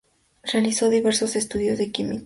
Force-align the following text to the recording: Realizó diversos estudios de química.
Realizó 0.51 0.89
diversos 0.89 1.35
estudios 1.35 1.77
de 1.77 1.91
química. 1.91 2.19